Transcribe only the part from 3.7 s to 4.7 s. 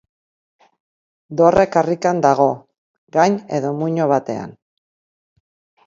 muino batean.